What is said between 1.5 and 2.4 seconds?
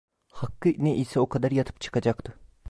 yatıp çıkacaktı.